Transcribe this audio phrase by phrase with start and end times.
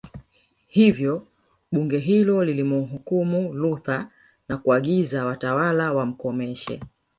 [0.67, 1.27] Hivyo
[1.71, 4.09] Bunge hilo lilimhukumu Luther
[4.49, 6.79] na kuagiza watawala wamkomeshe